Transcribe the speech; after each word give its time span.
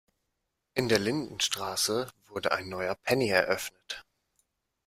In 0.73 0.89
der 0.89 0.97
Lindenstraße 0.97 2.09
wurde 2.25 2.53
ein 2.53 2.67
neuer 2.69 2.95
Penny 2.95 3.29
eröffnet. 3.29 4.03